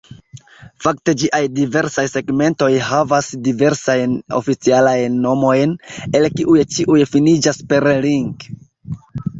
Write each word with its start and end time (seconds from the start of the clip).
Fakte 0.85 1.13
ĝiaj 1.23 1.41
diversaj 1.59 2.05
segmentoj 2.13 2.71
havas 2.87 3.29
diversajn 3.49 4.17
oficialajn 4.41 5.21
nomojn, 5.29 5.77
el 6.21 6.27
kiuj 6.41 6.67
ĉiuj 6.77 7.09
finiĝas 7.15 7.65
per 7.73 7.89
"-ring". 7.91 8.51